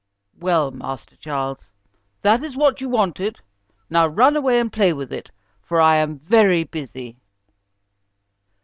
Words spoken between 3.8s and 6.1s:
now run away and play with it, for I